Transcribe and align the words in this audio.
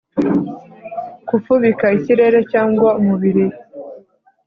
kufubika 1.27 1.85
ikirere 1.97 2.39
cyangwa 2.51 2.89
umubiri 2.99 3.45